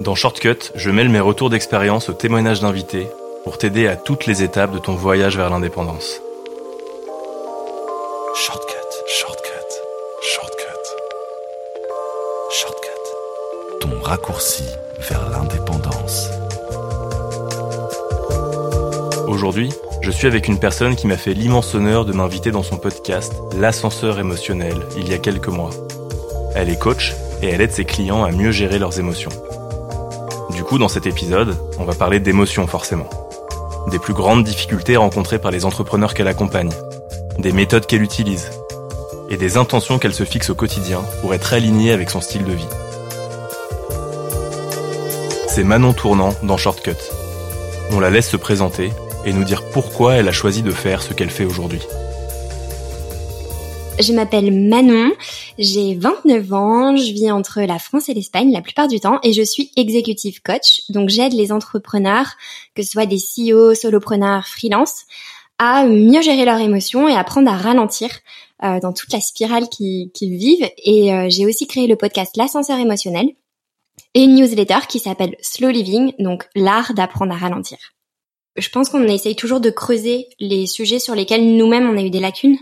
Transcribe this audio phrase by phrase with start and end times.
[0.00, 3.08] Dans Shortcut, je mêle mes retours d'expérience aux témoignages d'invités
[3.42, 6.22] pour t'aider à toutes les étapes de ton voyage vers l'indépendance.
[8.32, 8.76] Shortcut,
[9.08, 9.50] shortcut,
[10.22, 10.64] shortcut.
[12.52, 13.80] Shortcut.
[13.80, 14.62] Ton raccourci
[15.00, 16.28] vers l'indépendance.
[19.26, 22.76] Aujourd'hui, je suis avec une personne qui m'a fait l'immense honneur de m'inviter dans son
[22.76, 25.70] podcast L'ascenseur émotionnel il y a quelques mois.
[26.54, 29.32] Elle est coach et elle aide ses clients à mieux gérer leurs émotions.
[30.68, 33.08] Coup, dans cet épisode, on va parler d'émotions forcément.
[33.90, 36.68] Des plus grandes difficultés rencontrées par les entrepreneurs qu'elle accompagne,
[37.38, 38.50] des méthodes qu'elle utilise
[39.30, 42.52] et des intentions qu'elle se fixe au quotidien pour être alignée avec son style de
[42.52, 42.68] vie.
[45.46, 47.00] C'est Manon Tournant dans Shortcut.
[47.92, 48.92] On la laisse se présenter
[49.24, 51.80] et nous dire pourquoi elle a choisi de faire ce qu'elle fait aujourd'hui.
[54.00, 55.10] Je m'appelle Manon,
[55.58, 59.32] j'ai 29 ans, je vis entre la France et l'Espagne la plupart du temps et
[59.32, 60.82] je suis executive coach.
[60.88, 62.36] Donc j'aide les entrepreneurs,
[62.76, 65.04] que ce soit des CEO, solopreneurs, freelance,
[65.58, 68.10] à mieux gérer leurs émotions et apprendre à ralentir
[68.62, 70.70] euh, dans toute la spirale qu'ils vivent.
[70.84, 73.26] Et euh, j'ai aussi créé le podcast L'ascenseur émotionnel
[74.14, 77.78] et une newsletter qui s'appelle Slow Living, donc l'art d'apprendre à ralentir.
[78.56, 82.10] Je pense qu'on essaye toujours de creuser les sujets sur lesquels nous-mêmes on a eu
[82.10, 82.58] des lacunes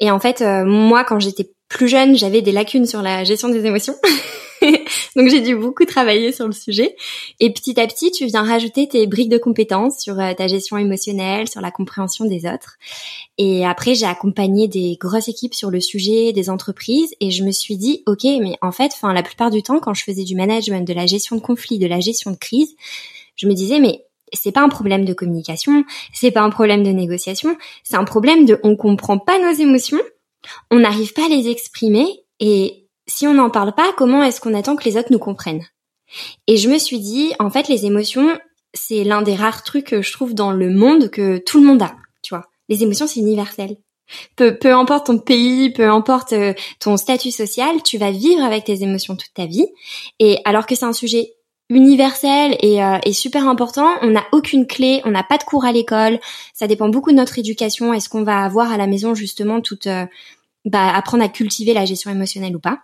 [0.00, 3.48] et en fait, euh, moi, quand j'étais plus jeune, j'avais des lacunes sur la gestion
[3.48, 3.94] des émotions.
[5.16, 6.96] Donc j'ai dû beaucoup travailler sur le sujet.
[7.40, 10.78] Et petit à petit, tu viens rajouter tes briques de compétences sur euh, ta gestion
[10.78, 12.76] émotionnelle, sur la compréhension des autres.
[13.36, 17.52] Et après, j'ai accompagné des grosses équipes sur le sujet, des entreprises, et je me
[17.52, 20.34] suis dit, ok, mais en fait, enfin, la plupart du temps, quand je faisais du
[20.34, 22.74] management, de la gestion de conflits, de la gestion de crise,
[23.36, 26.90] je me disais, mais c'est pas un problème de communication, c'est pas un problème de
[26.90, 30.00] négociation, c'est un problème de on comprend pas nos émotions,
[30.70, 32.06] on n'arrive pas à les exprimer
[32.40, 35.66] et si on n'en parle pas, comment est-ce qu'on attend que les autres nous comprennent?
[36.46, 38.38] Et je me suis dit en fait les émotions,
[38.74, 41.82] c'est l'un des rares trucs que je trouve dans le monde que tout le monde
[41.82, 42.46] a, tu vois.
[42.68, 43.76] Les émotions c'est universel.
[44.36, 48.64] Peu, peu importe ton pays, peu importe euh, ton statut social, tu vas vivre avec
[48.64, 49.66] tes émotions toute ta vie.
[50.18, 51.34] Et alors que c'est un sujet
[51.70, 53.88] universel et, euh, et, super important.
[54.02, 56.18] On n'a aucune clé, on n'a pas de cours à l'école.
[56.54, 57.92] Ça dépend beaucoup de notre éducation.
[57.92, 60.06] Est-ce qu'on va avoir à la maison justement toute, euh,
[60.64, 62.80] bah, apprendre à cultiver la gestion émotionnelle ou pas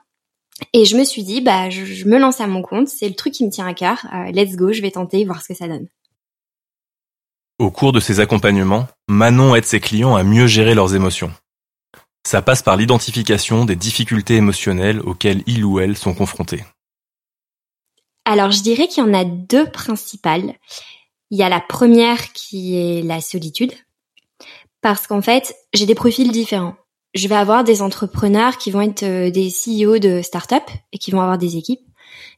[0.72, 2.88] Et je me suis dit, bah, je, me lance à mon compte.
[2.88, 4.06] C'est le truc qui me tient à cœur.
[4.12, 5.86] Euh, let's go, je vais tenter, voir ce que ça donne.
[7.58, 11.32] Au cours de ces accompagnements, Manon aide ses clients à mieux gérer leurs émotions.
[12.26, 16.64] Ça passe par l'identification des difficultés émotionnelles auxquelles ils ou elles sont confrontés.
[18.24, 20.54] Alors, je dirais qu'il y en a deux principales.
[21.30, 23.72] Il y a la première qui est la solitude.
[24.80, 26.76] Parce qu'en fait, j'ai des profils différents.
[27.14, 31.10] Je vais avoir des entrepreneurs qui vont être euh, des CEO de start-up et qui
[31.10, 31.80] vont avoir des équipes.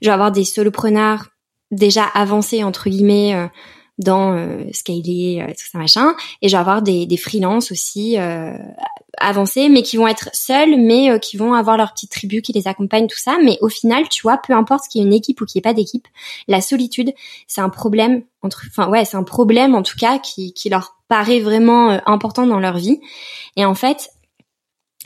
[0.03, 1.27] Je vais avoir des solopreneurs
[1.71, 3.49] déjà avancés, entre guillemets,
[3.99, 6.15] euh, dans euh, scaler, tout ça machin.
[6.43, 8.17] Et je vais avoir des, des freelances aussi
[9.19, 12.53] avancés, mais qui vont être seuls, mais euh, qui vont avoir leur petite tribu qui
[12.53, 13.37] les accompagne, tout ça.
[13.43, 15.61] Mais au final, tu vois, peu importe qu'il y ait une équipe ou qu'il n'y
[15.61, 16.07] ait pas d'équipe,
[16.49, 17.13] la solitude,
[17.47, 20.97] c'est un problème entre, enfin ouais, c'est un problème en tout cas qui, qui leur
[21.09, 23.01] paraît vraiment euh, important dans leur vie.
[23.57, 24.11] Et en fait,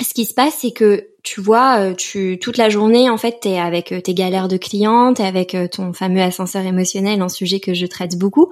[0.05, 3.41] ce qui se passe, c'est que tu vois, euh, tu toute la journée, en fait,
[3.41, 7.75] t'es avec tes galères de clients, t'es avec ton fameux ascenseur émotionnel, un sujet que
[7.75, 8.51] je traite beaucoup.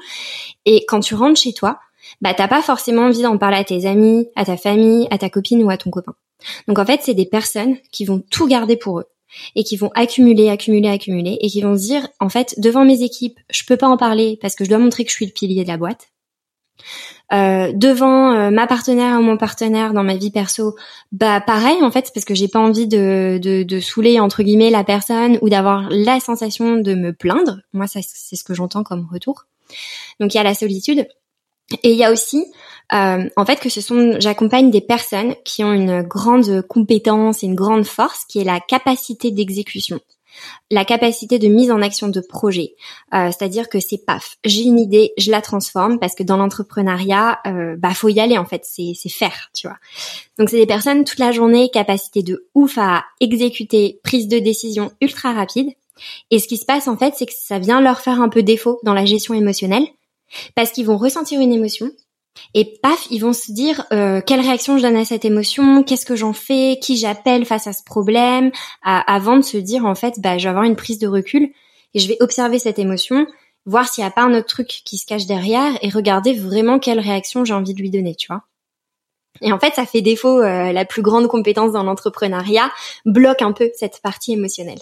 [0.66, 1.78] Et quand tu rentres chez toi,
[2.20, 5.30] bah t'as pas forcément envie d'en parler à tes amis, à ta famille, à ta
[5.30, 6.14] copine ou à ton copain.
[6.66, 9.06] Donc en fait, c'est des personnes qui vont tout garder pour eux
[9.54, 13.02] et qui vont accumuler, accumuler, accumuler et qui vont se dire en fait devant mes
[13.02, 15.32] équipes, je peux pas en parler parce que je dois montrer que je suis le
[15.32, 16.08] pilier de la boîte.
[17.30, 20.76] Euh, devant euh, ma partenaire ou mon partenaire dans ma vie perso,
[21.12, 24.70] bah pareil en fait, parce que j'ai pas envie de, de, de saouler entre guillemets
[24.70, 27.58] la personne ou d'avoir la sensation de me plaindre.
[27.74, 29.44] Moi, ça c'est ce que j'entends comme retour.
[30.20, 31.06] Donc il y a la solitude.
[31.82, 32.46] Et il y a aussi,
[32.94, 37.46] euh, en fait, que ce sont, j'accompagne des personnes qui ont une grande compétence et
[37.46, 40.00] une grande force, qui est la capacité d'exécution,
[40.70, 42.74] la capacité de mise en action de projet.
[43.14, 47.38] Euh, c'est-à-dire que c'est paf, j'ai une idée, je la transforme parce que dans l'entrepreneuriat,
[47.46, 49.78] euh, bah faut y aller en fait, c'est faire, tu vois.
[50.38, 54.92] Donc c'est des personnes toute la journée, capacité de ouf à exécuter, prise de décision
[55.00, 55.70] ultra rapide.
[56.30, 58.42] Et ce qui se passe en fait, c'est que ça vient leur faire un peu
[58.42, 59.86] défaut dans la gestion émotionnelle,
[60.54, 61.90] parce qu'ils vont ressentir une émotion,
[62.54, 66.06] et paf, ils vont se dire euh, quelle réaction je donne à cette émotion, qu'est-ce
[66.06, 68.50] que j'en fais, qui j'appelle face à ce problème,
[68.82, 71.50] avant de se dire en fait, bah, je vais avoir une prise de recul
[71.94, 73.26] et je vais observer cette émotion,
[73.66, 76.78] voir s'il n'y a pas un autre truc qui se cache derrière et regarder vraiment
[76.78, 78.44] quelle réaction j'ai envie de lui donner, tu vois.
[79.40, 82.70] Et en fait, ça fait défaut, euh, la plus grande compétence dans l'entrepreneuriat
[83.04, 84.80] bloque un peu cette partie émotionnelle.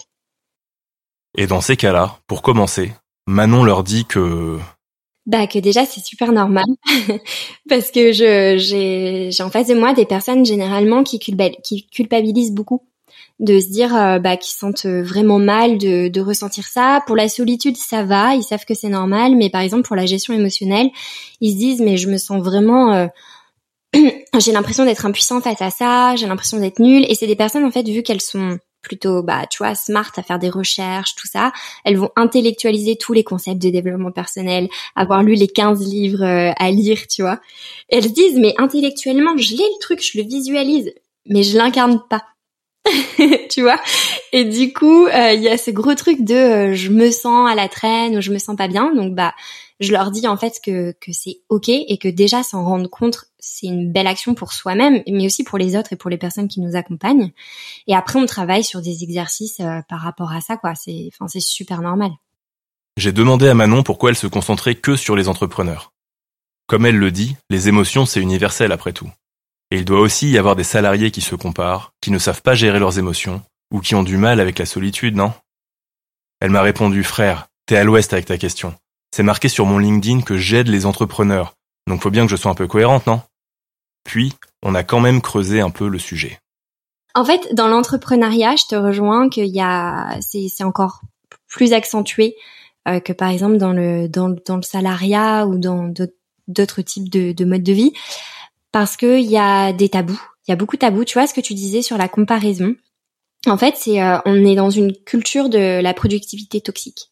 [1.35, 2.93] Et dans ces cas-là, pour commencer,
[3.27, 4.57] Manon leur dit que
[5.27, 6.65] bah que déjà c'est super normal.
[7.69, 12.81] Parce que je j'ai j'ai en face de moi des personnes généralement qui, culpabilisent beaucoup.
[13.39, 17.03] De se dire euh, bah qu'ils sentent vraiment mal de, de ressentir ça.
[17.05, 18.33] Pour la solitude ça va.
[18.35, 19.35] Ils savent que c'est normal.
[19.35, 20.89] Mais par exemple pour la gestion émotionnelle
[21.41, 23.07] ils se disent mais je me sens vraiment euh,
[24.39, 27.05] j'ai l'impression d'être impuissant face à ça, j'ai l'impression d'être nulle.
[27.09, 30.23] Et c'est des personnes, en fait, vu qu'elles sont plutôt, bah, tu vois, smart à
[30.23, 31.51] faire des recherches, tout ça,
[31.83, 36.51] elles vont intellectualiser tous les concepts de développement personnel, avoir lu les 15 livres euh,
[36.57, 37.39] à lire, tu vois.
[37.89, 40.93] elles se disent, mais intellectuellement, je l'ai le truc, je le visualise,
[41.25, 42.23] mais je l'incarne pas.
[43.49, 43.79] tu vois?
[44.31, 47.49] Et du coup euh, il y a ce gros truc de euh, je me sens
[47.49, 49.33] à la traîne ou je me sens pas bien donc bah
[49.79, 53.25] je leur dis en fait que, que c'est ok et que déjà s'en rendre compte,
[53.47, 56.47] c'est une belle action pour soi-même, mais aussi pour les autres et pour les personnes
[56.47, 57.31] qui nous accompagnent.
[57.87, 60.75] Et après, on travaille sur des exercices euh, par rapport à ça, quoi.
[60.75, 62.11] C'est, enfin, c'est super normal.
[62.97, 65.93] J'ai demandé à Manon pourquoi elle se concentrait que sur les entrepreneurs.
[66.67, 69.09] Comme elle le dit, les émotions, c'est universel après tout.
[69.71, 72.55] Et il doit aussi y avoir des salariés qui se comparent, qui ne savent pas
[72.55, 73.41] gérer leurs émotions,
[73.71, 75.33] ou qui ont du mal avec la solitude, non?
[76.39, 78.75] Elle m'a répondu, frère, t'es à l'ouest avec ta question.
[79.15, 81.53] C'est marqué sur mon LinkedIn que j'aide les entrepreneurs,
[81.87, 83.21] donc faut bien que je sois un peu cohérente, non?
[84.07, 84.33] Puis,
[84.63, 86.39] on a quand même creusé un peu le sujet.
[87.13, 91.01] En fait, dans l'entrepreneuriat, je te rejoins qu'il y a, c'est encore
[91.49, 92.35] plus accentué
[92.87, 95.91] euh, que par exemple dans le dans, dans le salariat ou dans
[96.47, 97.91] d'autres types de, de modes de vie,
[98.71, 100.21] parce que il y a des tabous.
[100.47, 101.03] Il y a beaucoup de tabous.
[101.03, 102.75] Tu vois ce que tu disais sur la comparaison?
[103.45, 107.11] En fait, c'est euh, on est dans une culture de la productivité toxique.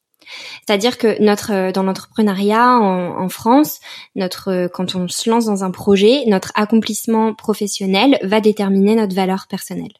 [0.65, 3.79] C'est-à-dire que notre euh, dans l'entrepreneuriat en, en, France,
[4.15, 9.15] notre euh, quand on se lance dans un projet, notre accomplissement professionnel va déterminer notre
[9.15, 9.93] valeur personnelle.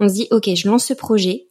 [0.00, 1.44] On se dit ok, je lance ce projet.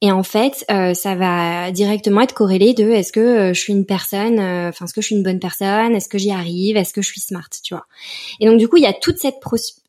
[0.00, 3.86] Et en fait, euh, ça va directement être corrélé de est-ce que je suis une
[3.86, 7.02] personne, enfin est-ce que je suis une bonne personne, est-ce que j'y arrive, est-ce que
[7.02, 7.84] je suis smart, tu vois.
[8.38, 9.40] Et donc du coup, il y a toute cette,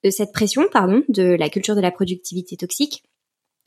[0.09, 3.03] cette pression, pardon, de la culture de la productivité toxique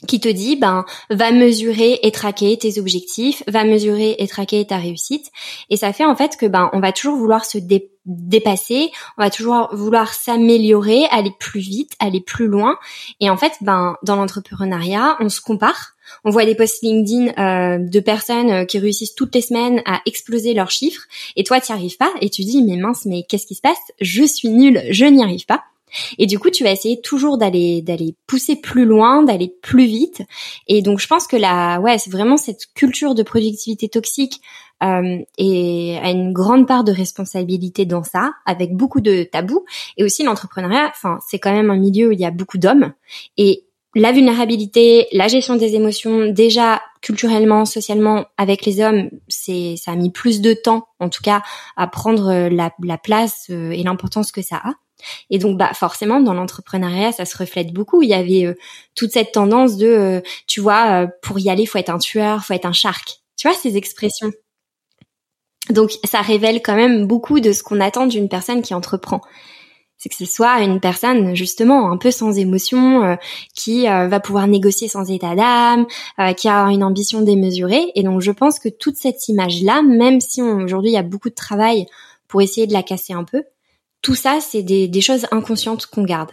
[0.07, 4.77] qui te dit ben va mesurer et traquer tes objectifs, va mesurer et traquer ta
[4.77, 5.27] réussite.
[5.71, 7.59] Et ça fait en fait que ben on va toujours vouloir se
[8.07, 12.77] dépasser, on va toujours vouloir s'améliorer, aller plus vite, aller plus loin.
[13.21, 15.95] Et en fait ben dans l'entrepreneuriat, on se compare.
[16.25, 20.01] On voit des posts LinkedIn euh, de personnes euh, qui réussissent toutes les semaines à
[20.07, 21.03] exploser leurs chiffres.
[21.35, 23.61] Et toi tu n'y arrives pas et tu dis mais mince mais qu'est-ce qui se
[23.61, 23.77] passe?
[24.01, 25.65] Je suis nulle, je n'y arrive pas.
[26.19, 30.23] Et du coup, tu vas essayer toujours d'aller d'aller pousser plus loin, d'aller plus vite.
[30.67, 34.41] Et donc, je pense que là, ouais, c'est vraiment cette culture de productivité toxique
[34.83, 39.65] euh, et a une grande part de responsabilité dans ça, avec beaucoup de tabous.
[39.97, 42.93] Et aussi l'entrepreneuriat, enfin, c'est quand même un milieu où il y a beaucoup d'hommes.
[43.37, 43.65] Et
[43.95, 49.97] la vulnérabilité, la gestion des émotions, déjà culturellement, socialement, avec les hommes, c'est ça a
[49.97, 51.43] mis plus de temps, en tout cas,
[51.77, 54.75] à prendre la, la place euh, et l'importance que ça a.
[55.31, 58.03] Et donc, bah forcément, dans l'entrepreneuriat, ça se reflète beaucoup.
[58.03, 58.55] Il y avait euh,
[58.95, 62.45] toute cette tendance de, euh, tu vois, euh, pour y aller, faut être un tueur,
[62.45, 63.21] faut être un shark.
[63.37, 64.33] Tu vois ces expressions?
[65.71, 69.21] Donc, ça révèle quand même beaucoup de ce qu'on attend d'une personne qui entreprend.
[69.99, 73.19] C'est que ce soit une personne justement un peu sans émotion,
[73.53, 75.87] qui va pouvoir négocier sans état d'âme,
[76.37, 77.91] qui a une ambition démesurée.
[77.97, 81.29] Et donc, je pense que toute cette image-là, même si aujourd'hui il y a beaucoup
[81.29, 81.87] de travail
[82.29, 83.43] pour essayer de la casser un peu,
[84.03, 86.31] tout ça, c'est des, choses inconscientes qu'on garde.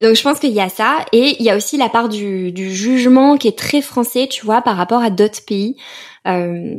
[0.00, 2.54] Donc je pense qu'il y a ça et il y a aussi la part du,
[2.74, 5.76] jugement qui est très français, tu vois, par rapport à d'autres pays.
[6.26, 6.74] Euh,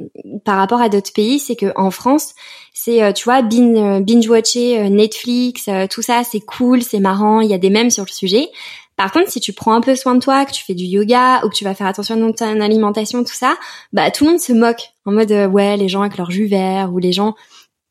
[0.46, 2.34] par rapport à d'autres pays, c'est que en France,
[2.74, 7.50] c'est euh, tu vois binge watcher euh, Netflix, tout ça, c'est cool, c'est marrant, il
[7.50, 8.50] y a des mèmes sur le sujet.
[8.98, 11.44] Par contre, si tu prends un peu soin de toi, que tu fais du yoga
[11.44, 13.56] ou que tu vas faire attention à ton alimentation, tout ça,
[13.94, 16.94] bah tout le monde se moque en mode ouais les gens avec leur jus vert
[16.94, 17.36] ou les gens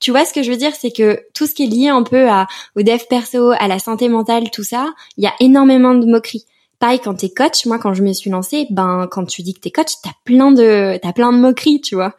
[0.00, 2.02] tu vois ce que je veux dire, c'est que tout ce qui est lié un
[2.02, 5.94] peu à, au dev perso, à la santé mentale, tout ça, il y a énormément
[5.94, 6.46] de moqueries.
[6.78, 9.60] Pareil quand t'es coach, moi quand je me suis lancée, ben quand tu dis que
[9.60, 12.14] t'es coach, t'as plein de t'as plein de moqueries, tu vois.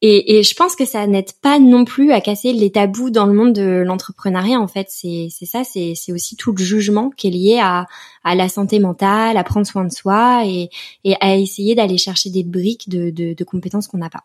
[0.00, 3.26] Et, et, je pense que ça n'aide pas non plus à casser les tabous dans
[3.26, 4.60] le monde de l'entrepreneuriat.
[4.60, 7.86] En fait, c'est ça, c'est aussi tout le jugement qui est lié à,
[8.22, 10.70] à la santé mentale, à prendre soin de soi et,
[11.02, 14.22] et à essayer d'aller chercher des briques de, de, de compétences qu'on n'a pas.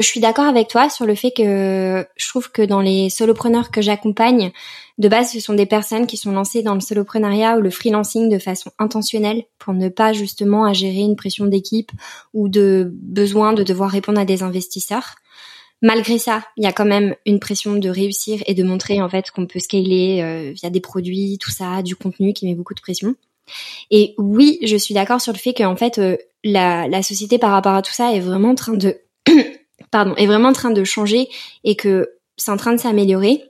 [0.00, 3.70] Je suis d'accord avec toi sur le fait que je trouve que dans les solopreneurs
[3.70, 4.50] que j'accompagne,
[4.98, 8.28] de base, ce sont des personnes qui sont lancées dans le soloprenariat ou le freelancing
[8.28, 11.92] de façon intentionnelle pour ne pas justement à gérer une pression d'équipe
[12.32, 15.14] ou de besoin de devoir répondre à des investisseurs.
[15.80, 19.08] Malgré ça, il y a quand même une pression de réussir et de montrer en
[19.08, 22.74] fait qu'on peut scaler euh, via des produits, tout ça, du contenu qui met beaucoup
[22.74, 23.14] de pression.
[23.90, 27.50] Et oui, je suis d'accord sur le fait qu'en fait euh, la, la société par
[27.50, 28.96] rapport à tout ça est vraiment en train de
[29.94, 31.28] pardon, est vraiment en train de changer
[31.62, 33.44] et que c'est en train de s'améliorer.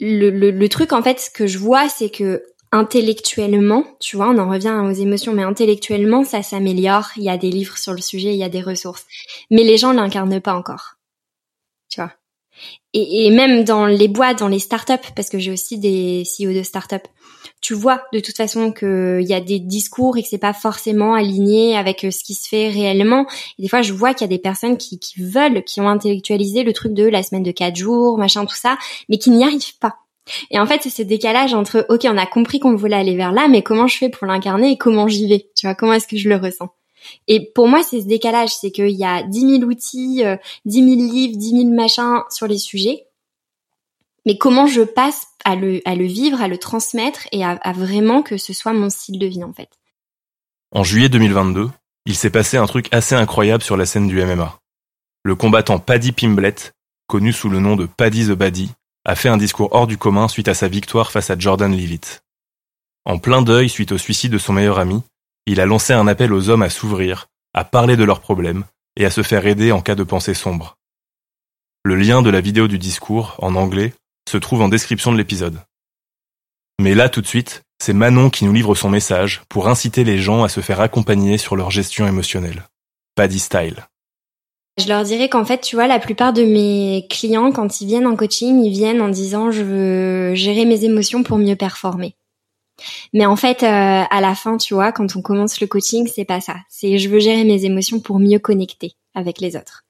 [0.00, 2.42] Le, le, truc en fait, ce que je vois, c'est que
[2.72, 7.10] intellectuellement, tu vois, on en revient aux émotions, mais intellectuellement, ça s'améliore.
[7.16, 9.06] Il y a des livres sur le sujet, il y a des ressources,
[9.48, 10.96] mais les gens l'incarnent pas encore.
[11.88, 12.12] Tu vois.
[12.92, 16.52] Et, et, même dans les boîtes, dans les startups, parce que j'ai aussi des CEO
[16.52, 16.96] de startups,
[17.60, 21.14] tu vois de toute façon qu'il y a des discours et que c'est pas forcément
[21.14, 23.26] aligné avec euh, ce qui se fait réellement.
[23.58, 25.88] Et des fois, je vois qu'il y a des personnes qui, qui veulent, qui ont
[25.88, 28.78] intellectualisé le truc de la semaine de quatre jours, machin, tout ça,
[29.08, 29.96] mais qui n'y arrivent pas.
[30.50, 33.32] Et en fait, c'est ce décalage entre, ok, on a compris qu'on voulait aller vers
[33.32, 35.50] là, mais comment je fais pour l'incarner et comment j'y vais?
[35.56, 36.68] Tu vois, comment est-ce que je le ressens?
[37.28, 40.96] Et pour moi, c'est ce décalage, c'est qu'il y a 10 000 outils, euh, 10
[40.96, 43.06] 000 livres, 10 000 machins sur les sujets.
[44.26, 48.36] Mais comment je passe à le, vivre, à le transmettre et à, à vraiment que
[48.36, 49.70] ce soit mon style de vie en fait.
[50.72, 51.70] En juillet 2022,
[52.06, 54.58] il s'est passé un truc assez incroyable sur la scène du MMA.
[55.22, 56.72] Le combattant Paddy Pimblett,
[57.06, 58.70] connu sous le nom de Paddy the Baddy,
[59.04, 62.22] a fait un discours hors du commun suite à sa victoire face à Jordan Leavitt.
[63.04, 65.02] En plein deuil suite au suicide de son meilleur ami,
[65.46, 68.64] il a lancé un appel aux hommes à s'ouvrir, à parler de leurs problèmes
[68.96, 70.76] et à se faire aider en cas de pensée sombre.
[71.82, 73.94] Le lien de la vidéo du discours, en anglais,
[74.30, 75.58] se trouve en description de l'épisode.
[76.80, 80.18] Mais là tout de suite, c'est Manon qui nous livre son message pour inciter les
[80.18, 82.62] gens à se faire accompagner sur leur gestion émotionnelle.
[83.16, 83.86] Paddy Style.
[84.78, 88.06] Je leur dirais qu'en fait, tu vois, la plupart de mes clients, quand ils viennent
[88.06, 92.14] en coaching, ils viennent en disant je veux gérer mes émotions pour mieux performer.
[93.12, 96.24] Mais en fait, euh, à la fin, tu vois, quand on commence le coaching, c'est
[96.24, 96.56] pas ça.
[96.68, 99.84] C'est je veux gérer mes émotions pour mieux connecter avec les autres.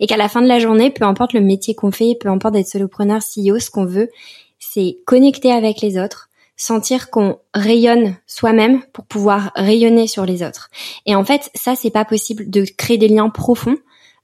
[0.00, 2.54] Et qu'à la fin de la journée, peu importe le métier qu'on fait, peu importe
[2.54, 4.10] d'être solopreneur, CEO, ce qu'on veut,
[4.58, 10.70] c'est connecter avec les autres, sentir qu'on rayonne soi-même pour pouvoir rayonner sur les autres.
[11.06, 13.76] Et en fait, ça, c'est pas possible de créer des liens profonds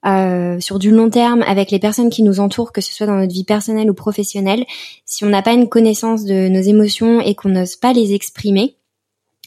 [0.07, 3.17] euh, sur du long terme avec les personnes qui nous entourent, que ce soit dans
[3.17, 4.64] notre vie personnelle ou professionnelle,
[5.05, 8.76] si on n'a pas une connaissance de nos émotions et qu'on n'ose pas les exprimer,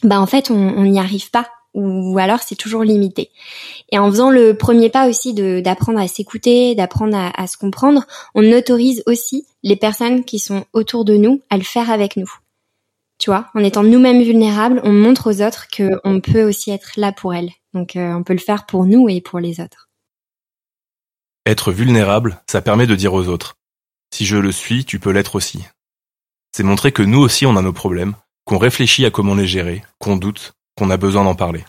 [0.02, 3.30] bah en fait on n'y arrive pas ou alors c'est toujours limité.
[3.90, 8.52] Et en faisant le premier pas aussi d'apprendre à s'écouter, d'apprendre à, se comprendre, on
[8.52, 12.30] autorise aussi les personnes qui sont autour de nous à le faire avec nous.
[13.18, 17.12] Tu vois, en étant nous-mêmes vulnérables, on montre aux autres qu'on peut aussi être là
[17.12, 17.50] pour elles.
[17.72, 19.88] Donc euh, on peut le faire pour nous et pour les autres.
[21.46, 23.56] Être vulnérable, ça permet de dire aux autres
[24.12, 25.64] si je le suis, tu peux l'être aussi.
[26.52, 28.14] C'est montrer que nous aussi on a nos problèmes,
[28.44, 30.52] qu'on réfléchit à comment les gérer, qu'on doute,
[30.82, 31.64] qu'on a besoin d'en parler.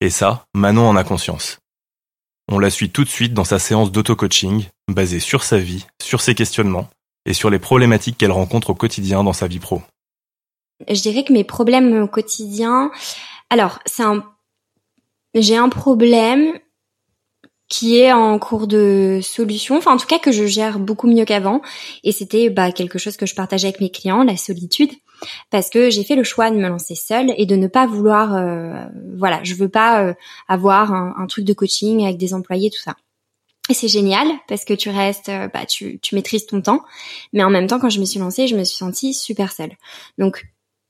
[0.00, 1.58] Et ça, Manon en a conscience.
[2.46, 6.20] On la suit tout de suite dans sa séance d'auto-coaching, basée sur sa vie, sur
[6.20, 6.88] ses questionnements
[7.26, 9.82] et sur les problématiques qu'elle rencontre au quotidien dans sa vie pro.
[10.88, 12.92] Je dirais que mes problèmes au quotidien,
[13.50, 14.24] alors c'est un,
[15.34, 16.52] j'ai un problème
[17.68, 21.24] qui est en cours de solution, enfin en tout cas que je gère beaucoup mieux
[21.24, 21.60] qu'avant.
[22.04, 24.92] Et c'était bah, quelque chose que je partageais avec mes clients, la solitude,
[25.50, 28.34] parce que j'ai fait le choix de me lancer seule et de ne pas vouloir,
[28.34, 28.84] euh,
[29.16, 30.14] voilà, je veux pas euh,
[30.48, 32.96] avoir un, truc de coaching avec des employés, tout ça.
[33.70, 36.82] Et c'est génial parce que tu restes, euh, bah tu, tu maîtrises ton temps,
[37.32, 39.72] mais en même temps quand je me suis lancée, je me suis sentie super seule.
[40.18, 40.44] Donc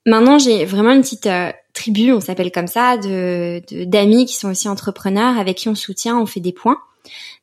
[0.04, 4.50] Maintenant, j'ai vraiment une petite euh, tribu, on s'appelle comme ça, de d'amis qui sont
[4.50, 6.78] aussi entrepreneurs, avec qui on soutient, on fait des points.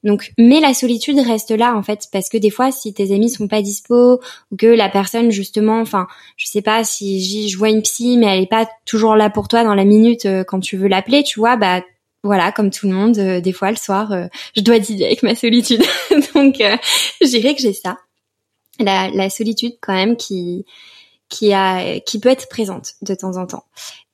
[0.03, 3.29] Donc, mais la solitude reste là en fait, parce que des fois, si tes amis
[3.29, 4.19] sont pas dispo
[4.51, 8.27] ou que la personne justement, enfin, je sais pas si je vois une psy, mais
[8.27, 11.23] elle est pas toujours là pour toi dans la minute euh, quand tu veux l'appeler,
[11.23, 11.81] tu vois, bah
[12.23, 14.13] voilà, comme tout le monde, euh, des fois le soir,
[14.55, 15.83] je dois dealer avec ma solitude.
[16.35, 17.97] Donc, je dirais que j'ai ça,
[18.79, 20.65] la, la solitude quand même qui
[21.29, 23.65] qui a qui peut être présente de temps en temps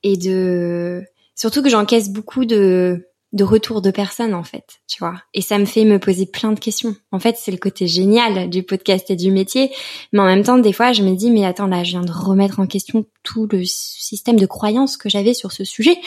[0.02, 1.02] et de
[1.34, 5.14] surtout que j'encaisse beaucoup de de retours de personnes en fait, tu vois.
[5.34, 6.96] Et ça me fait me poser plein de questions.
[7.12, 9.70] En fait, c'est le côté génial du podcast et du métier,
[10.12, 12.12] mais en même temps des fois je me dis mais attends là, je viens de
[12.12, 15.98] remettre en question tout le système de croyances que j'avais sur ce sujet.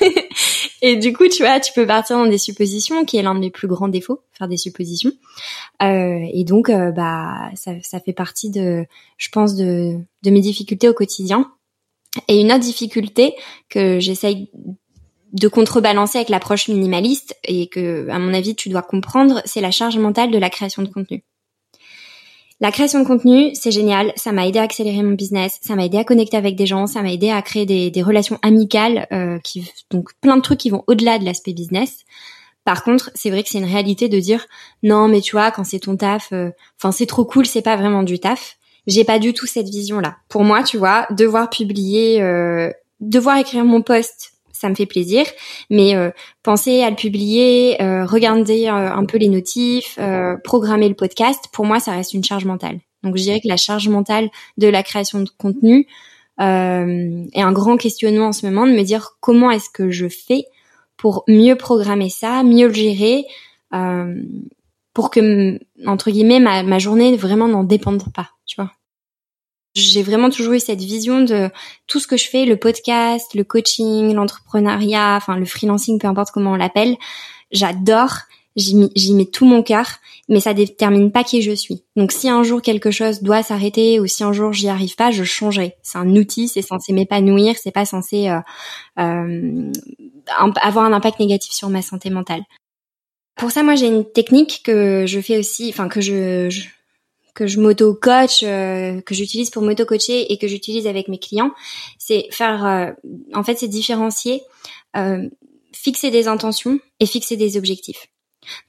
[0.82, 3.40] et du coup, tu vois, tu peux partir dans des suppositions, qui est l'un de
[3.40, 5.12] mes plus grands défauts, faire des suppositions.
[5.82, 8.86] Euh, et donc, euh, bah, ça, ça fait partie de,
[9.18, 11.50] je pense, de, de mes difficultés au quotidien.
[12.28, 13.34] Et une autre difficulté
[13.68, 14.50] que j'essaye
[15.32, 19.70] de contrebalancer avec l'approche minimaliste et que, à mon avis, tu dois comprendre, c'est la
[19.70, 21.22] charge mentale de la création de contenu.
[22.62, 24.12] La création de contenu, c'est génial.
[24.16, 25.58] Ça m'a aidé à accélérer mon business.
[25.62, 26.86] Ça m'a aidé à connecter avec des gens.
[26.86, 30.58] Ça m'a aidé à créer des, des relations amicales, euh, qui, donc plein de trucs
[30.58, 32.04] qui vont au-delà de l'aspect business.
[32.64, 34.46] Par contre, c'est vrai que c'est une réalité de dire
[34.82, 37.76] non, mais tu vois, quand c'est ton taf, euh, enfin c'est trop cool, c'est pas
[37.76, 38.58] vraiment du taf.
[38.86, 40.16] J'ai pas du tout cette vision-là.
[40.28, 42.70] Pour moi, tu vois, devoir publier, euh,
[43.00, 45.24] devoir écrire mon post ça me fait plaisir.
[45.70, 46.10] Mais euh,
[46.42, 49.98] penser à le publier, euh, regarder euh, un peu les notifs,
[50.44, 52.78] programmer le podcast, pour moi, ça reste une charge mentale.
[53.02, 55.86] Donc je dirais que la charge mentale de la création de contenu
[56.38, 60.44] est un grand questionnement en ce moment de me dire comment est-ce que je fais
[60.96, 63.24] pour mieux programmer ça, mieux le gérer,
[64.94, 68.70] pour que entre guillemets ma, ma journée vraiment n'en dépende pas, tu vois.
[69.74, 71.48] J'ai vraiment toujours eu cette vision de
[71.86, 76.30] tout ce que je fais, le podcast, le coaching, l'entrepreneuriat, enfin le freelancing, peu importe
[76.32, 76.96] comment on l'appelle.
[77.52, 78.14] J'adore,
[78.56, 79.86] j'y mets tout mon cœur,
[80.28, 81.84] mais ça détermine pas qui je suis.
[81.94, 85.12] Donc si un jour quelque chose doit s'arrêter ou si un jour j'y arrive pas,
[85.12, 85.76] je changerai.
[85.82, 88.40] C'est un outil, c'est censé m'épanouir, c'est pas censé euh,
[88.98, 89.72] euh,
[90.36, 92.42] avoir un impact négatif sur ma santé mentale.
[93.36, 96.48] Pour ça, moi j'ai une technique que je fais aussi, enfin que je
[97.34, 101.52] que je m'auto-coach, euh, que j'utilise pour m'auto-coacher et que j'utilise avec mes clients,
[101.98, 102.90] c'est faire, euh,
[103.34, 104.42] en fait, c'est différencier,
[104.96, 105.28] euh,
[105.72, 108.08] fixer des intentions et fixer des objectifs.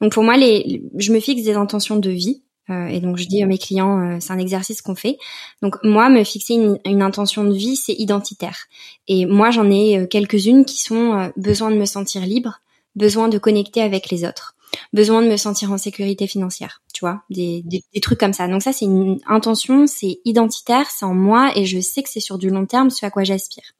[0.00, 2.42] Donc pour moi, les, je me fixe des intentions de vie.
[2.68, 5.18] et donc je dis à mes clients, c'est un exercice qu'on fait.
[5.62, 8.66] Donc moi, me fixer une, une intention de vie, c'est identitaire.
[9.08, 12.60] Et moi, j'en ai quelques-unes qui sont besoin de me sentir libre,
[12.94, 14.54] besoin de connecter avec les autres
[14.92, 18.48] besoin de me sentir en sécurité financière, tu vois, des, des, trucs comme ça.
[18.48, 22.20] Donc ça, c'est une intention, c'est identitaire, c'est en moi et je sais que c'est
[22.20, 23.74] sur du long terme ce à quoi j'aspire.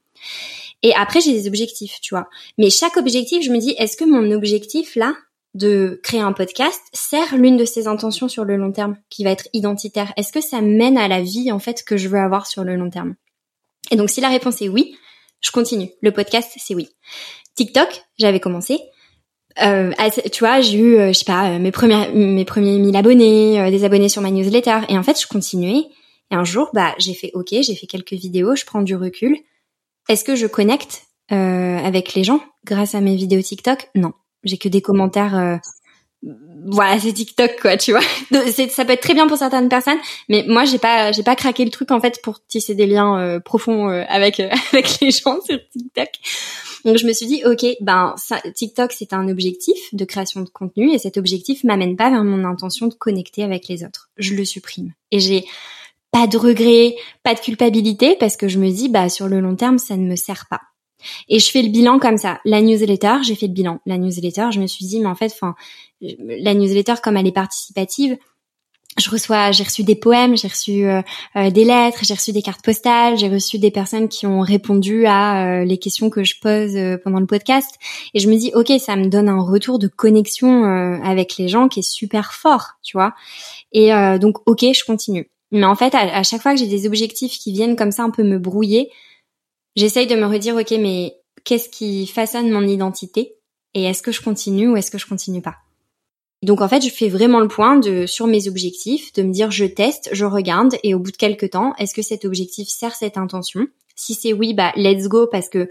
[0.83, 2.29] Et après, j'ai des objectifs, tu vois.
[2.59, 5.15] Mais chaque objectif, je me dis, est-ce que mon objectif là
[5.55, 9.31] de créer un podcast sert l'une de ces intentions sur le long terme qui va
[9.31, 10.12] être identitaire?
[10.17, 12.77] Est-ce que ça mène à la vie en fait que je veux avoir sur le
[12.77, 13.15] long terme?
[13.91, 14.97] Et donc si la réponse est oui,
[15.41, 15.91] je continue.
[16.01, 16.88] Le podcast, c'est oui.
[17.55, 18.81] TikTok, j'avais commencé
[19.61, 19.93] euh,
[20.33, 23.61] tu vois, j'ai eu, euh, je sais pas, euh, mes premiers, mes premiers 1000 abonnés,
[23.61, 25.85] euh, des abonnés sur ma newsletter, et en fait, je continuais.
[26.31, 29.37] Et un jour, bah, j'ai fait OK, j'ai fait quelques vidéos, je prends du recul.
[30.09, 33.88] Est-ce que je connecte avec les gens grâce à mes vidéos TikTok?
[33.95, 34.12] Non,
[34.45, 35.61] j'ai que des commentaires.
[36.67, 38.03] Voilà, c'est TikTok quoi, tu vois.
[38.71, 41.65] ça peut être très bien pour certaines personnes, mais moi j'ai pas, j'ai pas craqué
[41.65, 44.41] le truc en fait pour tisser des liens profonds avec
[44.73, 46.09] avec les gens sur TikTok.
[46.85, 48.14] Donc je me suis dit, ok, ben
[48.55, 52.45] TikTok c'est un objectif de création de contenu et cet objectif m'amène pas vers mon
[52.45, 54.11] intention de connecter avec les autres.
[54.16, 55.45] Je le supprime et j'ai
[56.11, 59.57] pas de regret, pas de culpabilité parce que je me dis, bah sur le long
[59.57, 60.61] terme ça ne me sert pas.
[61.29, 62.40] Et je fais le bilan comme ça.
[62.45, 63.81] La newsletter, j'ai fait le bilan.
[63.87, 65.57] La newsletter, je me suis dit, mais en fait, enfin,
[66.01, 68.16] la newsletter comme elle est participative,
[68.98, 71.00] je reçois, j'ai reçu des poèmes, j'ai reçu euh,
[71.37, 75.07] euh, des lettres, j'ai reçu des cartes postales, j'ai reçu des personnes qui ont répondu
[75.07, 77.76] à euh, les questions que je pose pendant le podcast.
[78.12, 80.64] Et je me dis, ok, ça me donne un retour de connexion
[81.02, 83.14] avec les gens qui est super fort, tu vois.
[83.72, 85.31] Et donc, ok, je continue.
[85.50, 88.02] Mais en fait, à, à chaque fois que j'ai des objectifs qui viennent comme ça
[88.02, 88.90] un peu me brouiller,
[89.76, 93.37] j'essaye de me redire, ok, mais qu'est-ce qui façonne mon identité?
[93.74, 95.57] Et est-ce que je continue ou est-ce que je continue pas?
[96.42, 99.50] Donc en fait, je fais vraiment le point de sur mes objectifs, de me dire
[99.50, 102.94] je teste, je regarde et au bout de quelques temps, est-ce que cet objectif sert
[102.94, 103.66] cette intention?
[103.94, 105.68] Si c'est oui, bah let's go parce que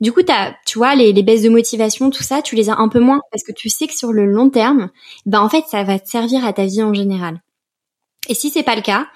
[0.00, 2.76] du coup t'as, tu vois, les, les baisses de motivation, tout ça, tu les as
[2.76, 4.90] un peu moins parce que tu sais que sur le long terme,
[5.24, 7.40] bah en fait ça va te servir à ta vie en général.
[8.28, 9.06] Et si c'est pas le cas,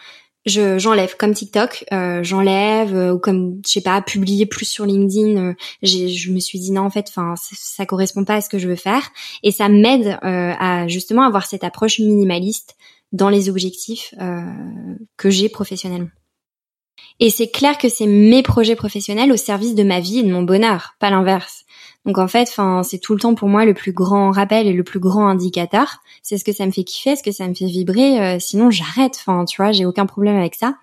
[0.47, 4.85] je j'enlève comme TikTok, euh, j'enlève euh, ou comme je sais pas publier plus sur
[4.85, 5.37] LinkedIn.
[5.37, 8.59] Euh, je me suis dit non en fait, enfin ça, correspond pas à ce que
[8.59, 9.03] je veux faire
[9.43, 12.77] et ça m'aide à justement avoir cette approche minimaliste
[13.13, 14.15] dans les objectifs
[15.17, 16.09] que j'ai professionnellement.
[17.21, 20.33] Et c'est clair que c'est mes projets professionnels au service de ma vie et de
[20.33, 21.65] mon bonheur, pas l'inverse.
[22.05, 24.73] Donc en fait, enfin, c'est tout le temps pour moi le plus grand rappel et
[24.73, 26.01] le plus grand indicateur.
[26.23, 28.21] C'est ce que ça me fait kiffer, ce que ça me fait vibrer.
[28.21, 29.17] Euh, sinon, j'arrête.
[29.21, 30.75] Enfin, tu vois, j'ai aucun problème avec ça.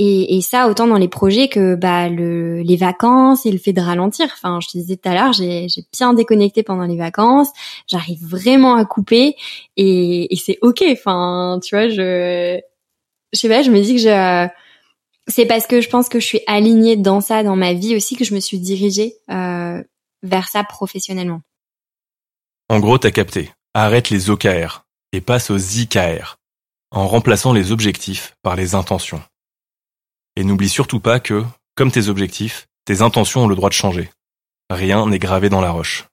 [0.00, 3.72] Et, et, ça, autant dans les projets que bah le, les vacances et le fait
[3.72, 4.28] de ralentir.
[4.32, 7.48] Enfin, je te disais tout à l'heure, j'ai bien déconnecté pendant les vacances.
[7.88, 9.34] J'arrive vraiment à couper
[9.76, 10.84] et, et c'est ok.
[10.92, 12.60] Enfin, tu vois, je
[13.32, 14.48] je sais pas, je me dis que je
[15.26, 18.16] c'est parce que je pense que je suis alignée dans ça dans ma vie aussi
[18.16, 19.82] que je me suis dirigée euh,
[20.22, 21.42] vers ça professionnellement.
[22.68, 23.52] En gros, t'as capté.
[23.74, 26.36] Arrête les OKR et passe aux IKR,
[26.90, 29.22] en remplaçant les objectifs par les intentions.
[30.36, 34.10] Et n'oublie surtout pas que, comme tes objectifs, tes intentions ont le droit de changer.
[34.70, 36.06] Rien n'est gravé dans la roche.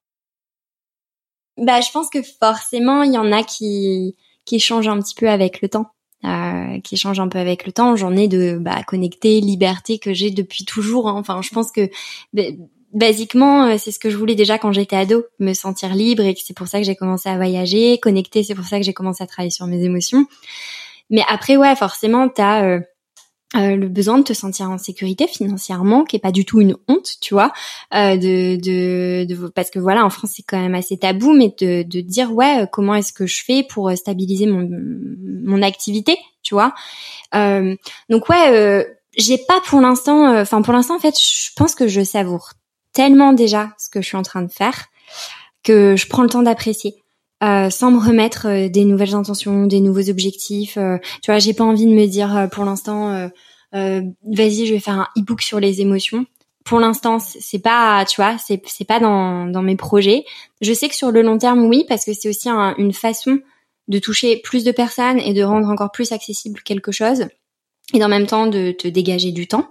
[1.58, 4.15] Bah, je pense que forcément, il y en a qui
[4.46, 5.91] qui changent un petit peu avec le temps.
[6.24, 7.96] Euh, qui changent un peu avec le temps.
[7.96, 11.08] J'en ai de bah, connecter, liberté que j'ai depuis toujours.
[11.08, 11.15] Hein.
[11.18, 11.89] Enfin, je pense que
[12.95, 16.36] basiquement, euh, c'est ce que je voulais déjà quand j'étais ado, me sentir libre et
[16.43, 19.23] c'est pour ça que j'ai commencé à voyager, connecter, c'est pour ça que j'ai commencé
[19.23, 20.25] à travailler sur mes émotions.
[21.12, 22.79] Mais après, ouais, forcément, t'as euh,
[23.55, 26.75] euh, le besoin de te sentir en sécurité financièrement, qui est pas du tout une
[26.88, 27.53] honte, tu vois,
[27.93, 31.53] euh, de, de, de, parce que voilà, en France c'est quand même assez tabou, mais
[31.62, 34.67] de, de dire ouais, euh, comment est-ce que je fais pour euh, stabiliser mon
[35.43, 36.73] mon activité, tu vois.
[37.34, 42.03] Donc ouais, j'ai pas pour l'instant, enfin pour l'instant en fait, je pense que je
[42.03, 42.53] savoure
[42.95, 44.86] tellement déjà ce que je suis en train de faire
[45.63, 46.95] que je prends le temps d'apprécier.
[47.43, 50.79] Euh, sans me remettre des nouvelles intentions, des nouveaux objectifs.
[51.21, 53.29] tu vois, j'ai pas envie de me dire pour l'instant
[53.75, 56.25] euh, vas-y, je vais faire un e-book sur les émotions.
[56.63, 60.23] Pour l'instant, c'est pas, tu vois, c'est c'est pas dans dans mes projets.
[60.62, 63.39] Je sais que sur le long terme, oui, parce que c'est aussi une façon
[63.88, 67.27] de toucher plus de personnes et de rendre encore plus accessible quelque chose,
[67.93, 69.67] et en même temps de te dégager du temps.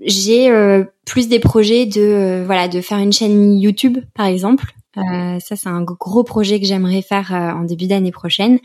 [0.00, 4.74] J'ai euh, plus des projets de euh, voilà de faire une chaîne YouTube par exemple
[4.98, 8.58] euh, ça, c'est un gros projet que j'aimerais faire euh, en début d'année prochaine.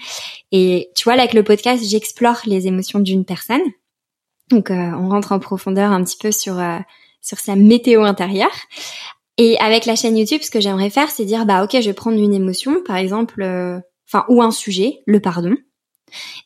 [0.52, 3.62] Et tu vois, avec le podcast, j'explore les émotions d'une personne.
[4.50, 6.62] Donc, euh, on rentre en profondeur un petit peu sur
[7.22, 8.56] sur sa météo intérieure.
[9.38, 11.94] Et avec la chaîne YouTube, ce que j'aimerais faire, c'est dire, bah ok, je vais
[11.94, 13.44] prendre une émotion, par exemple,
[14.08, 15.56] enfin ou un sujet, le pardon,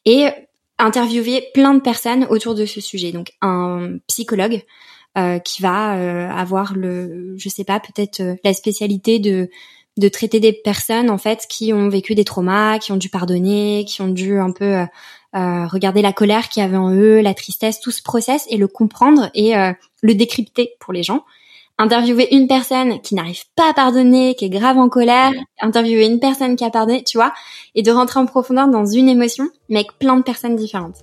[0.06, 0.28] et
[0.78, 3.12] interviewer plein de personnes autour de ce sujet.
[3.12, 4.62] Donc, un psychologue.
[5.46, 5.92] qui va
[6.38, 9.50] avoir le, je sais pas, peut-être la spécialité de
[9.98, 13.86] de traiter des personnes en fait qui ont vécu des traumas, qui ont dû pardonner,
[13.88, 14.86] qui ont dû un peu euh,
[15.36, 18.58] euh regarder la colère qu'il y avait en eux, la tristesse, tout ce process et
[18.58, 21.24] le comprendre et euh, le décrypter pour les gens.
[21.78, 26.22] Interviewer une personne qui n'arrive pas à pardonner, qui est grave en colère, interviewer une
[26.22, 27.34] personne qui a pardonné, tu vois,
[27.76, 30.96] et de rentrer en profondeur dans une émotion, mais avec plein de personnes différentes.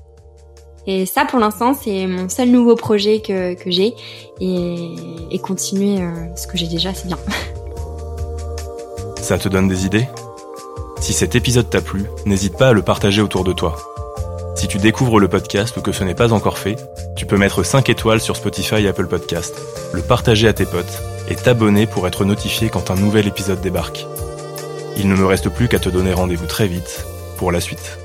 [0.86, 3.94] Et ça, pour l'instant, c'est mon seul nouveau projet que, que j'ai.
[4.40, 7.18] Et, continuer euh, ce que j'ai déjà, c'est bien.
[9.20, 10.08] Ça te donne des idées?
[11.00, 13.76] Si cet épisode t'a plu, n'hésite pas à le partager autour de toi.
[14.54, 16.76] Si tu découvres le podcast ou que ce n'est pas encore fait,
[17.16, 19.54] tu peux mettre 5 étoiles sur Spotify et Apple Podcast,
[19.92, 24.06] le partager à tes potes et t'abonner pour être notifié quand un nouvel épisode débarque.
[24.96, 27.04] Il ne me reste plus qu'à te donner rendez-vous très vite
[27.38, 28.01] pour la suite.